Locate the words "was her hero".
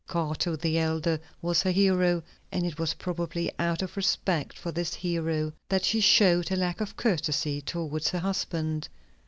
1.43-2.23